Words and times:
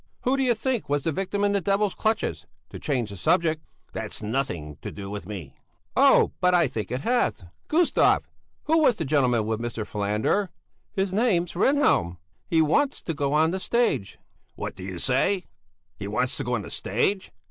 "Who 0.21 0.35
do 0.35 0.41
you 0.41 0.55
think 0.55 0.89
was 0.89 1.03
the 1.03 1.11
victim 1.11 1.43
in 1.43 1.51
the 1.51 1.61
devil's 1.61 1.93
clutches, 1.93 2.47
to 2.71 2.79
change 2.79 3.11
the 3.11 3.15
subject?" 3.15 3.63
"That's 3.93 4.23
nothing 4.23 4.77
to 4.81 4.91
do 4.91 5.11
with 5.11 5.27
me." 5.27 5.53
"Oh, 5.95 6.31
but 6.41 6.55
I 6.55 6.67
think 6.67 6.89
it 6.91 7.01
has! 7.01 7.45
Gustav! 7.67 8.27
Who 8.63 8.79
was 8.79 8.95
the 8.95 9.05
gentleman 9.05 9.45
with 9.45 9.59
Mr. 9.61 9.85
Falander?" 9.85 10.49
"His 10.91 11.13
name's 11.13 11.51
Rehnhjelm! 11.53 12.17
He 12.47 12.63
wants 12.63 13.03
to 13.03 13.13
go 13.13 13.33
on 13.33 13.51
the 13.51 13.59
stage." 13.59 14.17
"What 14.55 14.75
do 14.75 14.81
you 14.81 14.97
say? 14.97 15.45
He 15.99 16.07
wants 16.07 16.35
to 16.37 16.43
go 16.43 16.55
on 16.55 16.63
the 16.63 16.71
stage? 16.71 17.31